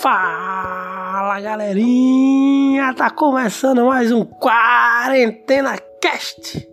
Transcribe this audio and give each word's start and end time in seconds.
Fala 0.00 1.38
galerinha, 1.42 2.94
tá 2.94 3.10
começando 3.10 3.84
mais 3.84 4.10
um 4.10 4.24
Quarentena 4.24 5.76
Cast. 6.00 6.66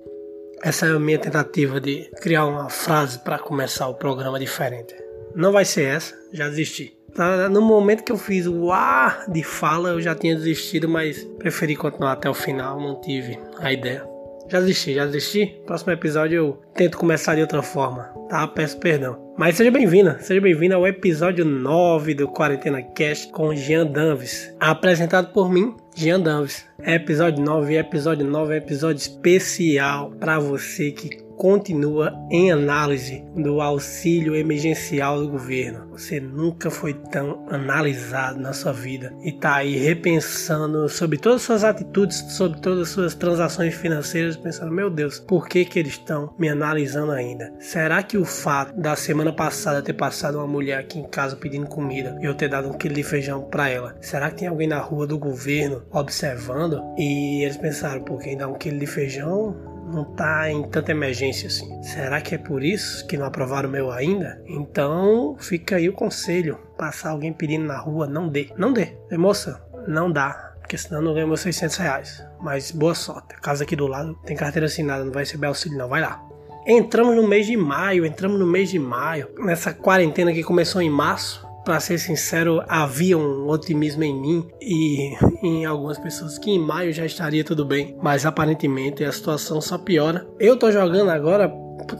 Essa 0.63 0.85
é 0.85 0.91
a 0.91 0.99
minha 0.99 1.19
tentativa 1.19 1.81
de 1.81 2.09
criar 2.21 2.45
uma 2.45 2.69
frase 2.69 3.19
para 3.19 3.37
começar 3.37 3.89
o 3.89 3.95
programa 3.95 4.39
diferente. 4.39 4.95
Não 5.35 5.51
vai 5.51 5.65
ser 5.65 5.89
essa, 5.89 6.15
já 6.31 6.47
desisti. 6.47 6.97
Tá, 7.13 7.49
no 7.49 7.61
momento 7.61 8.05
que 8.05 8.13
eu 8.13 8.17
fiz 8.17 8.47
o 8.47 8.71
ar 8.71 9.29
de 9.29 9.43
fala, 9.43 9.89
eu 9.89 10.01
já 10.01 10.15
tinha 10.15 10.33
desistido, 10.33 10.87
mas 10.87 11.21
preferi 11.37 11.75
continuar 11.75 12.13
até 12.13 12.29
o 12.29 12.33
final, 12.33 12.79
não 12.79 13.01
tive 13.01 13.37
a 13.59 13.73
ideia. 13.73 14.07
Já 14.49 14.61
desisti, 14.61 14.93
já 14.93 15.05
desisti. 15.05 15.61
Próximo 15.65 15.91
episódio 15.91 16.35
eu 16.37 16.61
tento 16.73 16.97
começar 16.97 17.35
de 17.35 17.41
outra 17.41 17.61
forma, 17.61 18.03
tá? 18.29 18.47
Peço 18.47 18.79
perdão. 18.79 19.33
Mas 19.37 19.57
seja 19.57 19.69
bem-vinda, 19.69 20.17
seja 20.21 20.39
bem-vinda 20.39 20.75
ao 20.75 20.87
episódio 20.87 21.43
9 21.43 22.13
do 22.13 22.27
Quarentena 22.29 22.81
Cast 22.81 23.31
com 23.31 23.53
Jean 23.53 23.85
Danves. 23.85 24.55
Apresentado 24.59 25.33
por 25.33 25.51
mim, 25.51 25.75
Jean 25.95 26.21
Danves. 26.21 26.65
É 26.81 26.95
episódio 26.95 27.43
9, 27.43 27.75
episódio 27.75 28.25
9 28.25 28.53
é 28.53 28.57
episódio 28.57 28.97
especial 28.99 30.11
para 30.11 30.39
você 30.39 30.91
que 30.91 31.26
continua 31.37 32.13
em 32.31 32.51
análise 32.51 33.23
do 33.35 33.61
auxílio 33.61 34.35
emergencial 34.35 35.19
do 35.19 35.29
governo. 35.29 35.87
Você 35.91 36.19
nunca 36.19 36.69
foi 36.69 36.93
tão 36.93 37.45
analisado 37.49 38.39
na 38.39 38.51
sua 38.53 38.73
vida 38.73 39.13
e 39.21 39.29
está 39.29 39.55
aí 39.55 39.77
repensando 39.77 40.89
sobre 40.89 41.17
todas 41.17 41.41
as 41.41 41.45
suas 41.45 41.63
atitudes, 41.63 42.17
sobre 42.29 42.59
todas 42.59 42.79
as 42.79 42.89
suas 42.89 43.13
transações 43.13 43.75
financeiras, 43.75 44.35
pensando: 44.35 44.71
meu 44.71 44.89
Deus, 44.89 45.19
por 45.19 45.47
que, 45.47 45.63
que 45.63 45.79
eles 45.79 45.93
estão 45.93 46.33
me 46.37 46.49
analisando 46.49 47.11
ainda? 47.11 47.53
Será 47.59 48.01
que 48.01 48.17
o 48.17 48.25
fato 48.25 48.79
da 48.79 48.95
semana 48.95 49.31
passada 49.31 49.81
ter 49.81 49.93
passado 49.93 50.39
uma 50.39 50.47
mulher 50.47 50.79
aqui 50.79 50.99
em 50.99 51.07
casa 51.07 51.35
pedindo 51.35 51.67
comida 51.67 52.17
e 52.19 52.25
eu 52.25 52.33
ter 52.33 52.49
dado 52.49 52.69
um 52.69 52.73
quilo 52.73 52.95
de 52.95 53.03
feijão 53.03 53.43
para 53.43 53.69
ela, 53.69 53.95
será 54.01 54.31
que 54.31 54.37
tem 54.37 54.47
alguém 54.47 54.67
na 54.67 54.79
rua 54.79 55.05
do 55.05 55.17
governo 55.17 55.83
observando? 55.91 56.81
E 56.97 57.43
eles 57.43 57.57
pensaram: 57.57 58.01
por 58.01 58.19
quem 58.19 58.35
dá 58.35 58.47
um 58.47 58.55
quilo 58.55 58.79
de 58.79 58.87
feijão 58.87 59.76
não 59.87 60.03
tá 60.03 60.51
em 60.51 60.63
tanta 60.63 60.91
emergência 60.91 61.47
assim. 61.47 61.81
Será 61.81 62.21
que 62.21 62.35
é 62.35 62.37
por 62.37 62.63
isso 62.63 63.05
que 63.07 63.17
não 63.17 63.25
aprovaram 63.25 63.69
o 63.69 63.71
meu 63.71 63.91
ainda? 63.91 64.41
Então 64.45 65.35
fica 65.39 65.77
aí 65.77 65.87
o 65.89 65.93
conselho: 65.93 66.59
passar 66.77 67.11
alguém 67.11 67.33
pedindo 67.33 67.65
na 67.65 67.77
rua, 67.77 68.07
não 68.07 68.27
dê. 68.27 68.49
Não 68.57 68.73
dê. 68.73 68.95
E, 69.09 69.17
moça, 69.17 69.61
não 69.87 70.11
dá. 70.11 70.53
Porque 70.59 70.77
senão 70.77 71.01
não 71.01 71.13
ganha 71.13 71.25
meus 71.25 71.39
600 71.39 71.77
reais. 71.77 72.25
Mas 72.41 72.71
boa 72.71 72.93
sorte. 72.93 73.35
A 73.35 73.39
casa 73.39 73.63
aqui 73.63 73.75
do 73.75 73.87
lado 73.87 74.13
tem 74.25 74.35
carteira 74.35 74.65
assinada, 74.65 75.05
não 75.05 75.13
vai 75.13 75.23
receber 75.23 75.47
auxílio, 75.47 75.77
não. 75.77 75.87
Vai 75.87 76.01
lá. 76.01 76.21
Entramos 76.65 77.15
no 77.15 77.25
mês 77.25 77.47
de 77.47 77.55
maio, 77.55 78.05
entramos 78.05 78.37
no 78.37 78.45
mês 78.45 78.69
de 78.69 78.77
maio. 78.77 79.29
Nessa 79.39 79.73
quarentena 79.73 80.33
que 80.33 80.43
começou 80.43 80.81
em 80.81 80.89
março, 80.89 81.46
para 81.67 81.81
ser 81.81 81.97
sincero, 81.97 82.63
havia 82.65 83.17
um 83.17 83.45
otimismo 83.49 84.01
em 84.01 84.17
mim 84.17 84.47
e 84.61 85.17
em 85.43 85.65
algumas 85.65 85.99
pessoas 85.99 86.37
que 86.37 86.49
em 86.49 86.57
maio 86.57 86.93
já 86.93 87.05
estaria 87.05 87.43
tudo 87.43 87.65
bem, 87.65 87.93
mas 88.01 88.25
aparentemente 88.25 89.03
a 89.03 89.11
situação 89.11 89.59
só 89.59 89.77
piora. 89.77 90.25
Eu 90.39 90.55
tô 90.55 90.71
jogando 90.71 91.09
agora, 91.09 91.53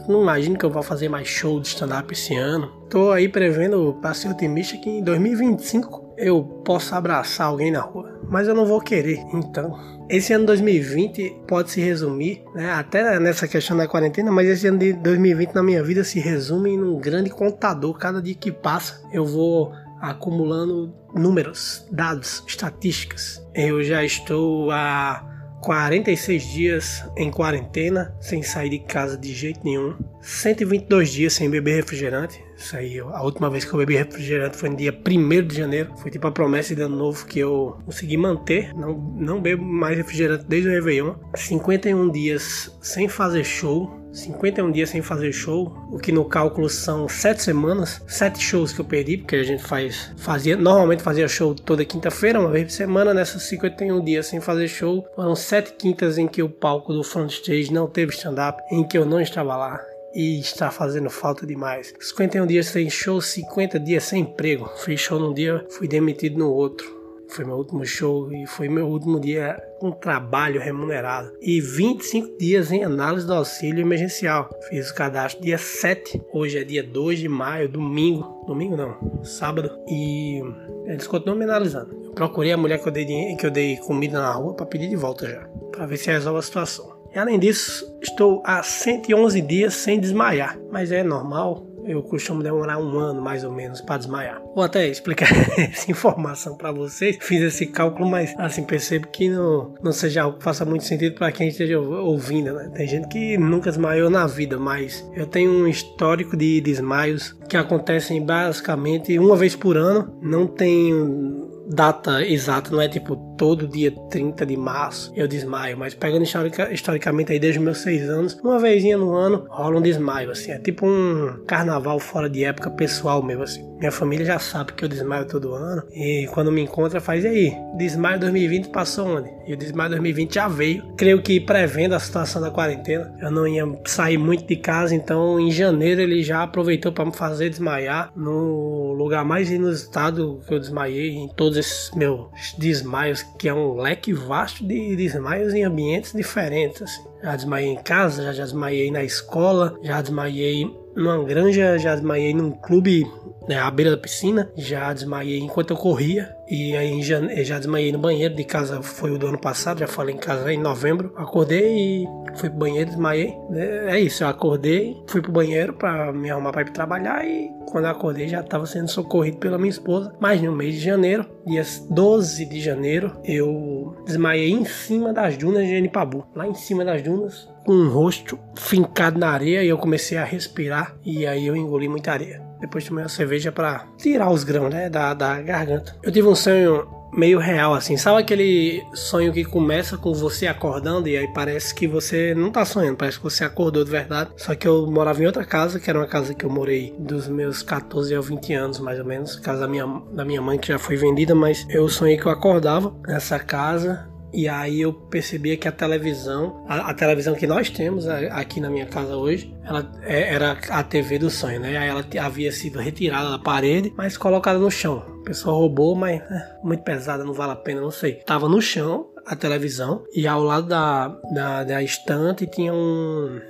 não 0.08 0.22
imagino 0.22 0.56
que 0.56 0.64
eu 0.64 0.70
vou 0.70 0.82
fazer 0.82 1.10
mais 1.10 1.28
show 1.28 1.60
de 1.60 1.68
stand-up 1.68 2.10
esse 2.10 2.34
ano. 2.34 2.68
Tô 2.88 3.10
aí 3.10 3.28
prevendo, 3.28 3.98
para 4.00 4.14
ser 4.14 4.30
otimista, 4.30 4.74
que 4.78 4.88
em 4.88 5.04
2025 5.04 6.14
eu 6.16 6.42
possa 6.64 6.96
abraçar 6.96 7.48
alguém 7.48 7.70
na 7.70 7.82
rua, 7.82 8.17
mas 8.28 8.48
eu 8.48 8.54
não 8.54 8.66
vou 8.66 8.80
querer, 8.80 9.18
então. 9.32 9.78
Esse 10.08 10.32
ano 10.32 10.46
2020 10.46 11.42
pode 11.46 11.70
se 11.70 11.80
resumir, 11.80 12.42
né, 12.54 12.72
até 12.72 13.18
nessa 13.20 13.46
questão 13.46 13.76
da 13.76 13.86
quarentena, 13.86 14.32
mas 14.32 14.48
esse 14.48 14.66
ano 14.66 14.78
de 14.78 14.92
2020 14.94 15.54
na 15.54 15.62
minha 15.62 15.82
vida 15.82 16.02
se 16.02 16.18
resume 16.18 16.70
em 16.70 16.82
um 16.82 16.98
grande 16.98 17.28
contador. 17.30 17.94
Cada 17.98 18.22
dia 18.22 18.34
que 18.34 18.50
passa, 18.50 19.02
eu 19.12 19.26
vou 19.26 19.72
acumulando 20.00 20.94
números, 21.14 21.86
dados, 21.90 22.42
estatísticas. 22.46 23.44
Eu 23.54 23.82
já 23.82 24.04
estou 24.04 24.70
há 24.70 25.24
46 25.62 26.42
dias 26.42 27.04
em 27.16 27.30
quarentena, 27.30 28.14
sem 28.20 28.42
sair 28.42 28.70
de 28.70 28.78
casa 28.78 29.16
de 29.16 29.32
jeito 29.32 29.60
nenhum. 29.64 29.96
122 30.22 31.10
dias 31.10 31.32
sem 31.32 31.50
beber 31.50 31.76
refrigerante. 31.76 32.47
Isso 32.58 32.76
aí, 32.76 32.98
a 32.98 33.22
última 33.22 33.48
vez 33.48 33.64
que 33.64 33.72
eu 33.72 33.78
bebi 33.78 33.96
refrigerante 33.96 34.56
foi 34.56 34.68
no 34.68 34.76
dia 34.76 34.92
1 34.92 35.46
de 35.46 35.56
janeiro. 35.56 35.92
Foi 35.96 36.10
tipo 36.10 36.26
a 36.26 36.32
promessa 36.32 36.74
de 36.74 36.82
ano 36.82 36.96
novo 36.96 37.24
que 37.24 37.38
eu 37.38 37.78
consegui 37.86 38.16
manter. 38.16 38.74
Não, 38.74 38.98
não 39.16 39.40
bebo 39.40 39.64
mais 39.64 39.96
refrigerante 39.96 40.44
desde 40.44 40.68
o 40.68 40.72
Réveillon. 40.72 41.14
51 41.36 42.10
dias 42.10 42.76
sem 42.82 43.08
fazer 43.08 43.44
show. 43.44 43.96
51 44.12 44.72
dias 44.72 44.90
sem 44.90 45.02
fazer 45.02 45.32
show, 45.32 45.72
o 45.92 45.98
que 45.98 46.10
no 46.10 46.24
cálculo 46.24 46.68
são 46.68 47.06
7 47.08 47.42
semanas, 47.42 48.02
7 48.08 48.40
shows 48.40 48.72
que 48.72 48.80
eu 48.80 48.84
perdi, 48.84 49.18
porque 49.18 49.36
a 49.36 49.42
gente 49.42 49.62
faz, 49.62 50.12
fazia, 50.16 50.56
normalmente 50.56 51.02
fazia 51.02 51.28
show 51.28 51.54
toda 51.54 51.84
quinta-feira, 51.84 52.40
uma 52.40 52.48
vez 52.48 52.64
por 52.64 52.70
semana, 52.72 53.12
nessas 53.12 53.42
51 53.42 54.02
dias 54.02 54.26
sem 54.26 54.40
fazer 54.40 54.66
show, 54.66 55.06
foram 55.14 55.36
7 55.36 55.74
quintas 55.74 56.16
em 56.16 56.26
que 56.26 56.42
o 56.42 56.48
palco 56.48 56.92
do 56.92 57.04
front 57.04 57.30
stage 57.30 57.72
não 57.72 57.86
teve 57.86 58.12
stand-up, 58.12 58.60
em 58.72 58.82
que 58.82 58.96
eu 58.96 59.04
não 59.04 59.20
estava 59.20 59.54
lá, 59.54 59.78
e 60.14 60.40
está 60.40 60.70
fazendo 60.70 61.10
falta 61.10 61.46
demais. 61.46 61.94
51 62.00 62.46
dias 62.46 62.66
sem 62.66 62.88
show, 62.90 63.20
50 63.20 63.78
dias 63.80 64.04
sem 64.04 64.22
emprego. 64.22 64.70
Fiz 64.78 65.00
show 65.00 65.18
num 65.18 65.34
dia, 65.34 65.64
fui 65.70 65.88
demitido 65.88 66.38
no 66.38 66.50
outro. 66.50 66.98
Foi 67.28 67.44
meu 67.44 67.56
último 67.56 67.84
show 67.84 68.32
e 68.32 68.46
foi 68.46 68.68
meu 68.70 68.86
último 68.86 69.20
dia 69.20 69.54
com 69.78 69.90
trabalho 69.90 70.60
remunerado. 70.60 71.32
E 71.40 71.60
25 71.60 72.38
dias 72.38 72.72
em 72.72 72.82
análise 72.82 73.26
do 73.26 73.34
auxílio 73.34 73.82
emergencial. 73.82 74.48
Fiz 74.68 74.90
o 74.90 74.94
cadastro 74.94 75.42
dia 75.42 75.58
7, 75.58 76.22
hoje 76.32 76.58
é 76.58 76.64
dia 76.64 76.82
2 76.82 77.18
de 77.18 77.28
maio, 77.28 77.68
domingo. 77.68 78.44
Domingo 78.46 78.76
não, 78.76 79.22
sábado. 79.22 79.70
E 79.86 80.40
eles 80.86 81.06
continuam 81.06 81.38
me 81.38 81.44
analisando. 81.44 81.94
Eu 82.02 82.12
procurei 82.12 82.52
a 82.52 82.56
mulher 82.56 82.82
que 82.82 82.88
eu 82.88 82.92
dei, 82.92 83.36
que 83.36 83.46
eu 83.46 83.50
dei 83.50 83.76
comida 83.76 84.18
na 84.20 84.32
rua 84.32 84.54
para 84.54 84.66
pedir 84.66 84.88
de 84.88 84.96
volta 84.96 85.28
já. 85.28 85.46
Para 85.70 85.86
ver 85.86 85.98
se 85.98 86.10
resolve 86.10 86.38
a 86.38 86.42
situação. 86.42 86.97
Além 87.14 87.38
disso, 87.38 87.84
estou 88.00 88.42
há 88.44 88.62
111 88.62 89.40
dias 89.42 89.74
sem 89.74 89.98
desmaiar, 89.98 90.58
mas 90.70 90.92
é 90.92 91.02
normal. 91.02 91.66
Eu 91.86 92.02
costumo 92.02 92.42
demorar 92.42 92.78
um 92.78 92.98
ano 92.98 93.22
mais 93.22 93.44
ou 93.44 93.50
menos 93.50 93.80
para 93.80 93.96
desmaiar. 93.96 94.42
Vou 94.54 94.62
até 94.62 94.86
explicar 94.86 95.30
essa 95.56 95.90
informação 95.90 96.54
para 96.54 96.70
vocês. 96.70 97.16
Fiz 97.18 97.40
esse 97.40 97.64
cálculo, 97.64 98.06
mas 98.06 98.34
assim 98.36 98.62
percebo 98.62 99.08
que 99.08 99.30
não, 99.30 99.74
não 99.82 99.90
seja 99.90 100.22
algo 100.22 100.36
que 100.36 100.44
faça 100.44 100.66
muito 100.66 100.84
sentido 100.84 101.14
para 101.14 101.32
quem 101.32 101.48
esteja 101.48 101.80
ouvindo. 101.80 102.52
Né? 102.52 102.70
Tem 102.74 102.86
gente 102.86 103.08
que 103.08 103.38
nunca 103.38 103.70
desmaiou 103.70 104.10
na 104.10 104.26
vida, 104.26 104.58
mas 104.58 105.08
eu 105.14 105.26
tenho 105.26 105.50
um 105.50 105.66
histórico 105.66 106.36
de 106.36 106.60
desmaios 106.60 107.34
que 107.48 107.56
acontecem 107.56 108.22
basicamente 108.22 109.18
uma 109.18 109.34
vez 109.34 109.56
por 109.56 109.78
ano. 109.78 110.14
Não 110.20 110.46
tenho 110.46 111.47
data 111.68 112.24
exata, 112.24 112.70
não 112.70 112.80
é 112.80 112.88
tipo 112.88 113.16
todo 113.36 113.68
dia 113.68 113.92
30 114.10 114.44
de 114.44 114.56
março 114.56 115.12
eu 115.14 115.28
desmaio, 115.28 115.76
mas 115.78 115.94
pegando 115.94 116.24
historica, 116.24 116.72
historicamente 116.72 117.32
aí 117.32 117.38
desde 117.38 117.60
meus 117.60 117.78
6 117.78 118.08
anos, 118.08 118.34
uma 118.42 118.58
vezinha 118.58 118.96
no 118.96 119.14
ano 119.14 119.46
rola 119.48 119.78
um 119.78 119.82
desmaio, 119.82 120.30
assim, 120.30 120.50
é 120.50 120.58
tipo 120.58 120.86
um 120.86 121.44
carnaval 121.46 122.00
fora 122.00 122.28
de 122.28 122.44
época 122.44 122.70
pessoal 122.70 123.22
mesmo, 123.22 123.44
assim. 123.44 123.68
Minha 123.78 123.92
família 123.92 124.26
já 124.26 124.38
sabe 124.40 124.72
que 124.72 124.84
eu 124.84 124.88
desmaio 124.88 125.26
todo 125.26 125.54
ano 125.54 125.84
e 125.92 126.26
quando 126.32 126.50
me 126.50 126.62
encontra 126.62 127.00
faz 127.00 127.24
e 127.24 127.28
aí, 127.28 127.56
desmaio 127.76 128.18
2020 128.18 128.68
passou 128.70 129.06
onde? 129.06 129.30
E 129.46 129.52
o 129.52 129.56
desmaio 129.56 129.90
2020 129.90 130.34
já 130.34 130.48
veio, 130.48 130.82
creio 130.96 131.22
que 131.22 131.38
prevendo 131.38 131.94
a 131.94 132.00
situação 132.00 132.42
da 132.42 132.50
quarentena, 132.50 133.14
eu 133.20 133.30
não 133.30 133.46
ia 133.46 133.64
sair 133.84 134.18
muito 134.18 134.46
de 134.46 134.56
casa, 134.56 134.94
então 134.94 135.38
em 135.38 135.50
janeiro 135.50 136.00
ele 136.00 136.22
já 136.22 136.42
aproveitou 136.42 136.92
para 136.92 137.04
me 137.04 137.14
fazer 137.14 137.50
desmaiar 137.50 138.10
no 138.16 138.92
lugar 138.94 139.24
mais 139.24 139.50
inusitado 139.50 140.40
que 140.46 140.54
eu 140.54 140.58
desmaiei 140.58 141.10
em 141.10 141.28
todos 141.28 141.57
esses 141.58 141.90
meus 141.92 142.28
desmaios, 142.56 143.22
que 143.38 143.48
é 143.48 143.54
um 143.54 143.74
leque 143.74 144.12
vasto 144.12 144.66
de 144.66 144.96
desmaios 144.96 145.52
em 145.54 145.64
ambientes 145.64 146.12
diferentes. 146.12 146.82
Assim. 146.82 147.02
Já 147.22 147.36
desmaiei 147.36 147.70
em 147.70 147.82
casa, 147.82 148.22
já, 148.24 148.32
já 148.32 148.44
desmaiei 148.44 148.90
na 148.90 149.04
escola, 149.04 149.78
já 149.82 150.00
desmaiei 150.00 150.70
numa 150.94 151.22
granja, 151.24 151.78
já 151.78 151.94
desmaiei 151.94 152.32
num 152.32 152.50
clube 152.50 153.06
né, 153.48 153.58
à 153.58 153.70
beira 153.70 153.92
da 153.92 153.96
piscina, 153.96 154.50
já 154.56 154.92
desmaiei 154.92 155.38
enquanto 155.38 155.70
eu 155.70 155.76
corria. 155.76 156.36
E 156.46 156.76
aí 156.76 157.02
já, 157.02 157.20
já 157.42 157.58
desmaiei 157.58 157.92
no 157.92 157.98
banheiro 157.98 158.34
de 158.34 158.44
casa, 158.44 158.82
foi 158.82 159.10
o 159.10 159.18
do 159.18 159.26
ano 159.26 159.38
passado, 159.38 159.80
já 159.80 159.86
falei 159.86 160.14
em 160.14 160.18
casa 160.18 160.52
em 160.52 160.58
novembro. 160.58 161.12
Acordei 161.16 162.02
e 162.02 162.08
fui 162.36 162.48
pro 162.48 162.58
banheiro, 162.58 162.90
desmaiei. 162.90 163.34
É, 163.52 163.96
é 163.96 164.00
isso, 164.00 164.22
eu 164.22 164.28
acordei, 164.28 164.96
fui 165.06 165.20
pro 165.20 165.32
banheiro 165.32 165.72
para 165.72 166.12
me 166.12 166.30
arrumar 166.30 166.52
para 166.52 166.62
ir 166.62 166.70
trabalhar 166.70 167.26
e 167.26 167.50
quando 167.70 167.84
eu 167.84 167.90
acordei 167.90 168.28
já 168.28 168.40
estava 168.40 168.64
sendo 168.64 168.88
socorrido 168.88 169.38
pela 169.38 169.58
minha 169.58 169.70
esposa. 169.70 170.14
Mas 170.20 170.40
no 170.40 170.52
mês 170.52 170.74
de 170.74 170.80
janeiro, 170.80 171.26
dia 171.46 171.62
12 171.90 172.46
de 172.46 172.60
janeiro, 172.60 173.12
eu 173.24 173.96
desmaiei 174.06 174.50
em 174.50 174.64
cima 174.64 175.12
das 175.12 175.36
dunas 175.36 175.66
de 175.66 175.74
Enipabu. 175.74 176.26
Lá 176.34 176.46
em 176.46 176.54
cima 176.54 176.84
das 176.84 177.02
dunas, 177.02 177.48
com 177.64 177.72
o 177.72 177.88
rosto 177.90 178.38
fincado 178.56 179.18
na 179.18 179.30
areia 179.30 179.62
e 179.62 179.68
eu 179.68 179.76
comecei 179.76 180.16
a 180.16 180.24
respirar 180.24 180.96
e 181.04 181.26
aí 181.26 181.46
eu 181.46 181.54
engoli 181.54 181.88
muita 181.88 182.12
areia. 182.12 182.47
Depois 182.60 182.84
tomei 182.84 183.04
uma 183.04 183.08
cerveja 183.08 183.52
para 183.52 183.86
tirar 183.96 184.30
os 184.30 184.44
grãos 184.44 184.72
né, 184.72 184.88
da, 184.88 185.14
da 185.14 185.40
garganta. 185.40 185.96
Eu 186.02 186.12
tive 186.12 186.26
um 186.26 186.34
sonho 186.34 186.98
meio 187.12 187.38
real, 187.38 187.74
assim. 187.74 187.96
Sabe 187.96 188.20
aquele 188.20 188.84
sonho 188.94 189.32
que 189.32 189.44
começa 189.44 189.96
com 189.96 190.12
você 190.12 190.46
acordando 190.46 191.08
e 191.08 191.16
aí 191.16 191.28
parece 191.28 191.74
que 191.74 191.86
você 191.86 192.34
não 192.34 192.50
tá 192.50 192.64
sonhando, 192.64 192.96
parece 192.96 193.18
que 193.18 193.24
você 193.24 193.44
acordou 193.44 193.84
de 193.84 193.90
verdade. 193.90 194.30
Só 194.36 194.54
que 194.54 194.66
eu 194.66 194.86
morava 194.90 195.22
em 195.22 195.26
outra 195.26 195.44
casa, 195.44 195.80
que 195.80 195.88
era 195.88 195.98
uma 195.98 196.06
casa 196.06 196.34
que 196.34 196.44
eu 196.44 196.50
morei 196.50 196.94
dos 196.98 197.28
meus 197.28 197.62
14 197.62 198.14
aos 198.14 198.28
20 198.28 198.52
anos, 198.54 198.78
mais 198.78 198.98
ou 198.98 199.04
menos. 199.04 199.36
Casa 199.36 199.60
da 199.60 199.68
minha, 199.68 199.86
da 200.12 200.24
minha 200.24 200.42
mãe, 200.42 200.58
que 200.58 200.68
já 200.68 200.78
foi 200.78 200.96
vendida, 200.96 201.34
mas 201.34 201.66
eu 201.68 201.88
sonhei 201.88 202.16
que 202.16 202.26
eu 202.26 202.32
acordava 202.32 202.94
nessa 203.06 203.38
casa 203.38 204.08
e 204.32 204.48
aí 204.48 204.80
eu 204.80 204.92
percebia 204.92 205.56
que 205.56 205.66
a 205.66 205.72
televisão, 205.72 206.64
a, 206.68 206.90
a, 206.90 206.94
televisão 206.94 207.34
que 207.34 207.46
nós 207.46 207.70
temos 207.70 208.06
aqui 208.06 208.60
na 208.60 208.70
minha 208.70 208.86
casa 208.86 209.16
hoje, 209.16 209.54
ela 209.64 209.90
é, 210.02 210.34
era 210.34 210.58
a 210.68 210.82
TV 210.82 211.18
do 211.18 211.30
sonho, 211.30 211.60
né? 211.60 211.74
Ela 211.86 212.04
havia 212.20 212.52
sido 212.52 212.78
retirada 212.78 213.30
da 213.30 213.38
parede, 213.38 213.92
mas 213.96 214.16
colocada 214.16 214.58
no 214.58 214.70
chão. 214.70 215.04
O 215.20 215.24
pessoal 215.24 215.58
roubou, 215.58 215.94
mas 215.94 216.20
é, 216.20 216.56
muito 216.62 216.82
pesada, 216.82 217.24
não 217.24 217.32
vale 217.32 217.52
a 217.52 217.56
pena, 217.56 217.80
não 217.80 217.90
sei. 217.90 218.14
Tava 218.14 218.48
no 218.48 218.60
chão 218.60 219.08
a 219.26 219.36
televisão 219.36 220.04
e 220.14 220.26
ao 220.26 220.42
lado 220.42 220.68
da, 220.68 221.08
da, 221.32 221.64
da 221.64 221.82
estante 221.82 222.46
tinha 222.46 222.72
um 222.72 223.40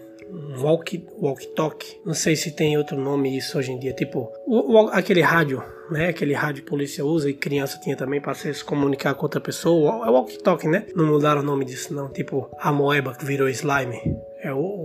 walkie, 0.59 1.07
walkie 1.21 1.47
talkie. 1.55 2.01
Não 2.05 2.15
sei 2.15 2.37
se 2.37 2.51
tem 2.51 2.77
outro 2.77 2.99
nome 2.99 3.37
isso 3.37 3.59
hoje 3.59 3.73
em 3.73 3.79
dia, 3.79 3.93
tipo 3.93 4.31
o, 4.47 4.73
o, 4.73 4.89
aquele 4.89 5.23
rádio 5.23 5.63
né? 5.91 6.09
Aquele 6.09 6.35
rádio 6.35 6.65
polícia 6.65 7.05
usa 7.05 7.31
e 7.31 7.35
criança 7.35 7.79
tinha 7.81 7.97
também 7.97 8.21
para 8.21 8.35
se 8.35 8.63
comunicar 8.65 9.15
com 9.15 9.23
outra 9.23 9.41
pessoa. 9.41 10.07
É 10.07 10.11
walkie 10.11 10.39
talkie, 10.39 10.69
né? 10.69 10.87
Não 10.95 11.07
mudaram 11.07 11.41
o 11.41 11.45
nome 11.45 11.65
disso, 11.65 11.95
não. 11.95 12.09
Tipo 12.09 12.51
a 12.59 12.71
moeba 12.71 13.15
que 13.15 13.25
virou 13.25 13.49
slime. 13.49 13.99
É 14.41 14.53
o. 14.53 14.78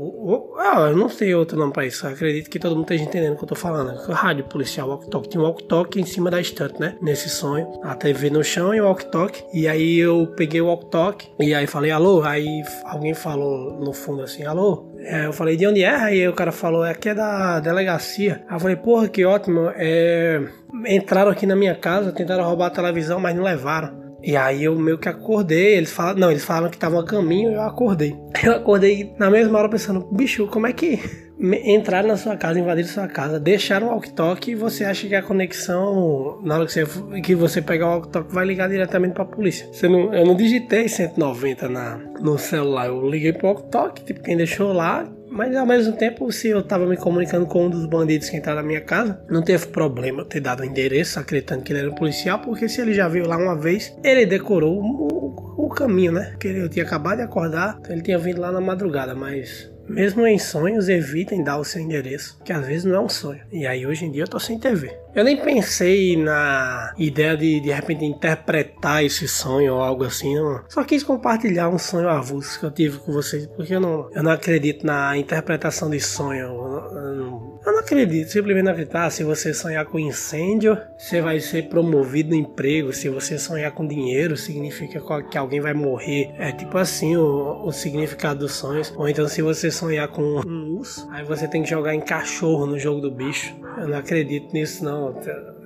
ah, 0.64 0.90
eu 0.90 0.96
não 0.96 1.10
sei 1.10 1.36
outro 1.36 1.58
nome 1.58 1.74
pra 1.74 1.86
isso. 1.86 2.08
Acredito 2.08 2.50
que 2.50 2.58
todo 2.58 2.74
mundo 2.74 2.86
esteja 2.86 3.04
entendendo 3.04 3.34
o 3.34 3.38
que 3.38 3.44
eu 3.44 3.50
tô 3.50 3.56
falando. 3.56 3.96
Rádio 4.12 4.46
policial, 4.46 4.88
walkie 4.88 5.10
talkie. 5.10 5.30
Tinha 5.30 5.42
um 5.42 5.46
walkie 5.46 5.64
talkie 5.66 6.00
em 6.00 6.06
cima 6.06 6.32
da 6.32 6.40
estante, 6.40 6.80
né? 6.80 6.96
Nesse 7.02 7.30
sonho. 7.30 7.68
A 7.84 7.94
TV 7.96 8.30
no 8.30 8.44
chão 8.44 8.74
e 8.74 8.80
o 8.80 8.86
walkie 8.86 9.12
talkie. 9.12 9.44
E 9.54 9.68
aí 9.68 10.00
eu 10.00 10.26
peguei 10.38 10.62
o 10.62 10.68
walkie 10.68 10.90
talkie 10.90 11.30
e 11.40 11.54
aí 11.54 11.68
falei 11.68 11.92
alô. 11.92 12.24
Aí 12.24 12.64
alguém 12.86 13.14
falou 13.14 13.80
no 13.80 13.92
fundo 13.92 14.24
assim, 14.24 14.46
alô. 14.46 14.92
É, 15.00 15.26
eu 15.26 15.34
falei 15.34 15.58
de 15.58 15.68
onde 15.68 15.84
é? 15.84 15.94
Aí 15.94 16.28
o 16.28 16.34
cara 16.34 16.54
falou, 16.54 16.86
é 16.86 16.92
aqui 16.92 17.10
é 17.10 17.16
da 17.16 17.60
delegacia. 17.60 18.46
Aí 18.48 18.56
eu 18.56 18.60
falei, 18.60 18.78
porra, 18.78 19.10
que 19.10 19.26
ótimo. 19.26 19.70
É 19.76 20.42
entraram 20.88 21.32
aqui 21.32 21.46
na 21.46 21.56
minha 21.56 21.76
casa, 21.76 22.12
tentaram 22.12 22.44
roubar 22.44 22.68
a 22.68 22.72
televisão, 22.72 23.20
mas 23.20 23.36
não 23.36 23.44
levaram. 23.44 24.03
E 24.24 24.38
aí 24.38 24.64
eu 24.64 24.76
meio 24.76 24.98
que 24.98 25.10
acordei, 25.10 25.76
eles 25.76 25.92
falam, 25.92 26.16
não, 26.16 26.32
eles 26.32 26.46
falaram 26.46 26.70
que 26.70 26.78
estavam 26.78 27.00
a 27.00 27.06
caminho 27.06 27.52
eu 27.52 27.62
acordei. 27.62 28.16
Eu 28.44 28.54
acordei 28.54 29.14
na 29.18 29.30
mesma 29.30 29.58
hora 29.58 29.70
pensando, 29.70 30.02
bicho, 30.12 30.48
como 30.48 30.68
é 30.68 30.74
que 30.74 31.00
entraram 31.40 32.10
na 32.10 32.18
sua 32.18 32.36
casa, 32.36 32.60
invadiram 32.60 32.90
sua 32.90 33.08
casa, 33.08 33.40
deixaram 33.40 33.88
o 33.88 33.90
walkie-talkie 33.92 34.52
e 34.52 34.56
você 34.56 34.84
acha 34.84 35.08
que 35.08 35.16
a 35.16 35.22
conexão, 35.22 36.42
na 36.44 36.56
hora 36.56 36.66
que 36.66 36.74
você, 36.74 36.86
que 37.22 37.36
você 37.36 37.62
pegar 37.62 37.88
o 37.88 37.92
walkie-talkie, 37.92 38.34
vai 38.34 38.46
ligar 38.46 38.70
diretamente 38.70 39.14
para 39.14 39.24
a 39.24 39.28
polícia. 39.28 39.68
Você 39.72 39.88
não, 39.88 40.14
eu 40.14 40.26
não 40.26 40.36
digitei 40.36 40.90
190 40.90 41.70
na, 41.70 41.98
no 42.20 42.38
celular, 42.38 42.88
eu 42.88 43.10
liguei 43.10 43.32
pro 43.32 43.48
walkie-talkie, 43.48 44.04
tipo, 44.04 44.22
quem 44.22 44.36
deixou 44.36 44.74
lá, 44.74 45.08
mas 45.34 45.56
ao 45.56 45.66
mesmo 45.66 45.94
tempo, 45.94 46.32
se 46.32 46.50
eu 46.50 46.62
tava 46.62 46.86
me 46.86 46.96
comunicando 46.96 47.48
com 47.48 47.66
um 47.66 47.70
dos 47.70 47.88
bandidos 47.88 48.30
que 48.30 48.38
entraram 48.38 48.62
na 48.62 48.68
minha 48.68 48.82
casa, 48.82 49.20
não 49.28 49.42
teve 49.42 49.66
problema 49.68 50.24
ter 50.24 50.40
dado 50.40 50.62
o 50.62 50.66
endereço, 50.66 51.20
acreditando 51.20 51.64
que 51.64 51.74
ele 51.74 51.80
era 51.80 51.90
um 51.90 51.96
policial, 51.96 52.40
porque 52.40 52.70
se 52.70 52.80
ele 52.80 52.94
já 52.94 53.08
veio 53.08 53.28
lá 53.28 53.36
uma 53.36 53.60
vez, 53.60 53.96
ele 54.04 54.28
decorou 54.28 54.80
o, 54.80 55.66
o 55.66 55.70
caminho, 55.70 56.12
né? 56.12 56.30
Porque 56.32 56.50
eu 56.50 56.70
tinha 56.70 56.86
acabado 56.86 57.18
de 57.18 57.24
acordar, 57.24 57.78
então 57.80 57.92
ele 57.92 58.04
tinha 58.04 58.20
vindo 58.20 58.40
lá 58.40 58.52
na 58.52 58.62
madrugada, 58.62 59.16
mas 59.16 59.74
mesmo 59.90 60.26
em 60.26 60.38
sonhos, 60.38 60.88
evitem 60.88 61.44
dar 61.44 61.58
o 61.58 61.66
seu 61.66 61.82
endereço, 61.82 62.40
que 62.46 62.54
às 62.54 62.66
vezes 62.66 62.86
não 62.86 62.96
é 62.96 63.00
um 63.00 63.10
sonho. 63.10 63.42
E 63.52 63.66
aí 63.66 63.86
hoje 63.86 64.06
em 64.06 64.12
dia 64.12 64.24
eu 64.24 64.28
tô 64.28 64.40
sem 64.40 64.60
TV. 64.60 64.96
Eu 65.16 65.24
nem 65.24 65.38
pensei 65.38 66.18
na 66.18 66.92
ideia 66.98 67.38
de 67.38 67.60
de 67.60 67.72
repente 67.72 68.04
interpretar 68.04 69.04
esse 69.04 69.28
sonho 69.28 69.76
ou 69.76 69.82
algo 69.82 70.04
assim. 70.04 70.36
Não. 70.36 70.64
Só 70.68 70.84
quis 70.84 71.04
compartilhar 71.04 71.70
um 71.70 71.78
sonho 71.78 72.10
avulso 72.10 72.60
que 72.60 72.66
eu 72.66 72.72
tive 72.72 72.98
com 72.98 73.12
vocês, 73.12 73.46
porque 73.46 73.76
eu 73.76 73.80
não, 73.80 74.10
eu 74.12 74.24
não 74.24 74.32
acredito 74.32 74.86
na 74.86 75.16
interpretação 75.16 75.90
de 75.90 76.00
sonho. 76.00 76.40
Eu, 76.40 76.98
eu, 76.98 77.60
eu 77.66 77.72
não 77.72 77.80
acredito, 77.80 78.32
simplesmente 78.32 78.66
não 78.66 78.72
acredito. 78.72 78.96
Ah, 78.96 79.10
se 79.10 79.24
você 79.24 79.54
sonhar 79.54 79.86
com 79.86 80.00
incêndio, 80.00 80.78
você 80.98 81.22
vai 81.22 81.40
ser 81.40 81.70
promovido 81.70 82.32
no 82.32 82.36
emprego. 82.36 82.92
Se 82.92 83.08
você 83.08 83.38
sonhar 83.38 83.72
com 83.72 83.88
dinheiro, 83.88 84.36
significa 84.36 85.00
que 85.30 85.38
alguém 85.38 85.62
vai 85.62 85.74
morrer. 85.74 86.34
É 86.40 86.52
tipo 86.52 86.78
assim 86.78 87.16
o, 87.16 87.66
o 87.66 87.72
significado 87.72 88.40
dos 88.40 88.54
sonhos. 88.54 88.92
Ou 88.98 89.08
então, 89.08 89.28
se 89.28 89.42
você 89.44 89.70
sonhar 89.70 90.08
com 90.08 90.22
um 90.22 90.78
urso, 90.78 91.08
aí 91.12 91.24
você 91.24 91.48
tem 91.48 91.62
que 91.62 91.70
jogar 91.70 91.94
em 91.94 92.02
cachorro 92.02 92.66
no 92.66 92.80
jogo 92.80 93.00
do 93.00 93.12
bicho. 93.12 93.56
Eu 93.78 93.88
não 93.88 93.98
acredito 93.98 94.54
nisso, 94.54 94.84
não. 94.84 95.03